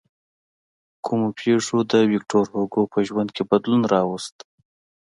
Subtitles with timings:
[1.05, 4.35] کومو پېښو د ویکتور هوګو په ژوند کې بدلون راوست.